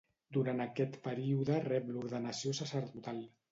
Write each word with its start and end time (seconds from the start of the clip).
Durant 0.37 0.63
aquest 0.65 0.97
període 1.09 1.61
rep 1.67 1.93
l'ordenació 1.93 2.57
sacerdotal. 2.65 3.25